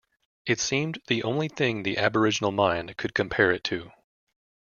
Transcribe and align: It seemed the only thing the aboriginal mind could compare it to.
It 0.47 0.59
seemed 0.59 0.99
the 1.05 1.21
only 1.21 1.47
thing 1.47 1.83
the 1.83 1.99
aboriginal 1.99 2.51
mind 2.51 2.97
could 2.97 3.13
compare 3.13 3.51
it 3.51 3.63
to. 3.65 3.91